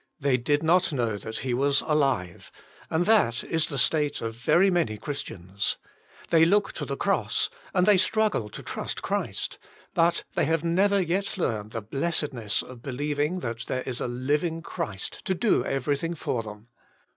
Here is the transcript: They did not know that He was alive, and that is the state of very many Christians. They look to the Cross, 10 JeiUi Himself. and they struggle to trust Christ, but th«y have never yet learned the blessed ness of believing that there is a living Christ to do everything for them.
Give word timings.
They 0.19 0.35
did 0.35 0.63
not 0.63 0.91
know 0.91 1.15
that 1.19 1.37
He 1.45 1.53
was 1.53 1.81
alive, 1.81 2.51
and 2.89 3.05
that 3.05 3.43
is 3.43 3.67
the 3.67 3.77
state 3.77 4.19
of 4.19 4.33
very 4.35 4.71
many 4.71 4.97
Christians. 4.97 5.77
They 6.31 6.43
look 6.43 6.71
to 6.71 6.85
the 6.85 6.97
Cross, 6.97 7.51
10 7.51 7.51
JeiUi 7.51 7.51
Himself. 7.51 7.71
and 7.75 7.85
they 7.85 7.97
struggle 7.97 8.49
to 8.49 8.63
trust 8.63 9.03
Christ, 9.03 9.59
but 9.93 10.23
th«y 10.33 10.41
have 10.45 10.63
never 10.63 10.99
yet 10.99 11.37
learned 11.37 11.69
the 11.69 11.83
blessed 11.83 12.33
ness 12.33 12.63
of 12.63 12.81
believing 12.81 13.41
that 13.41 13.59
there 13.67 13.83
is 13.83 14.01
a 14.01 14.07
living 14.07 14.63
Christ 14.63 15.23
to 15.25 15.35
do 15.35 15.63
everything 15.63 16.15
for 16.15 16.41
them. 16.41 16.69